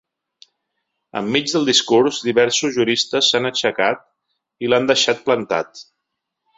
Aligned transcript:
Enmig 1.21 1.51
del 1.51 1.67
discurs, 1.71 2.23
diversos 2.29 2.75
juristes 2.79 3.31
s’han 3.31 3.51
aixecat 3.53 4.05
i 4.69 4.73
l’han 4.75 4.93
deixat 4.95 5.27
plantat. 5.31 5.89